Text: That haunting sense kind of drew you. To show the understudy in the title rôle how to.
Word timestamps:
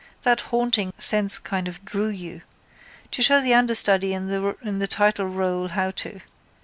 That 0.23 0.41
haunting 0.41 0.93
sense 0.97 1.37
kind 1.37 1.67
of 1.67 1.85
drew 1.85 2.07
you. 2.07 2.41
To 3.11 3.21
show 3.21 3.39
the 3.39 3.53
understudy 3.53 4.15
in 4.15 4.25
the 4.29 4.87
title 4.89 5.29
rôle 5.29 5.69
how 5.69 5.91
to. 5.91 6.21